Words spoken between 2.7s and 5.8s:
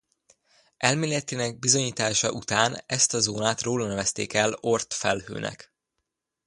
ezt a zónát róla nevezték el Oort-felhőnek.